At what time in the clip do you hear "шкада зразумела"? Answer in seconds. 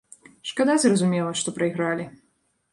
0.51-1.37